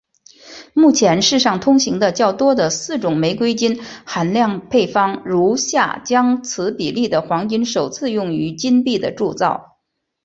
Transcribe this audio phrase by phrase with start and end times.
[0.73, 9.77] 目前世上通行的较多的四种玫瑰金含量配方如下将此比例的黄金首次用于金币的铸造。